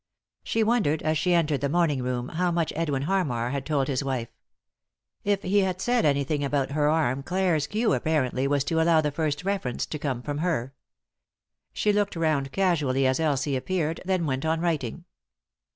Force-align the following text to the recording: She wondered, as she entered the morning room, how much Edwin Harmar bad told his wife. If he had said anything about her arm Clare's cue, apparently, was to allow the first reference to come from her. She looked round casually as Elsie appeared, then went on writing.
She 0.43 0.63
wondered, 0.63 1.03
as 1.03 1.15
she 1.19 1.35
entered 1.35 1.61
the 1.61 1.69
morning 1.69 2.01
room, 2.01 2.29
how 2.29 2.49
much 2.49 2.73
Edwin 2.75 3.03
Harmar 3.03 3.51
bad 3.51 3.67
told 3.67 3.87
his 3.87 4.03
wife. 4.03 4.29
If 5.23 5.43
he 5.43 5.59
had 5.59 5.79
said 5.79 6.05
anything 6.05 6.43
about 6.43 6.71
her 6.71 6.89
arm 6.89 7.21
Clare's 7.21 7.67
cue, 7.67 7.93
apparently, 7.93 8.47
was 8.47 8.63
to 8.63 8.81
allow 8.81 9.01
the 9.01 9.11
first 9.11 9.45
reference 9.45 9.85
to 9.85 9.99
come 9.99 10.23
from 10.23 10.39
her. 10.39 10.73
She 11.71 11.93
looked 11.93 12.15
round 12.15 12.51
casually 12.51 13.05
as 13.05 13.19
Elsie 13.19 13.55
appeared, 13.55 14.01
then 14.03 14.25
went 14.25 14.43
on 14.43 14.59
writing. 14.59 15.05